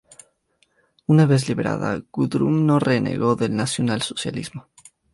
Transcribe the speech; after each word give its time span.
Una 1.15 1.27
vez 1.33 1.45
liberada, 1.47 2.01
Gudrun 2.11 2.65
no 2.65 2.79
renegó 2.79 3.35
del 3.35 3.55
nacionalsocialismo. 3.55 4.65